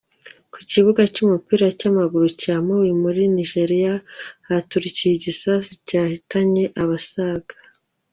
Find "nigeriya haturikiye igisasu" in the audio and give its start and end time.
3.35-5.71